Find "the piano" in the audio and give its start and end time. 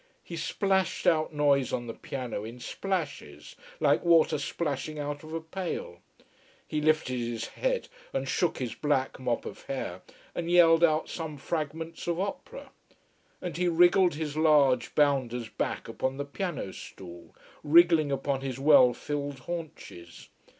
1.85-2.43, 16.17-16.73